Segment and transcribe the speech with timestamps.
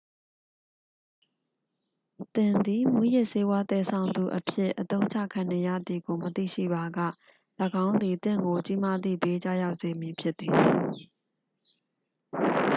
[2.35, 6.99] သင်သည် မူးယစ်ဆေးဝါးသယ်ဆောင်သူအဖြစ် အသုံးချခံနေရသည်ကို မသိရှိပါက
[7.85, 10.53] ၎င်းသည် သင့်ကို ကြီးမားသည့်ဘေး ကျရောက်စေမည်ဖြစ်သည်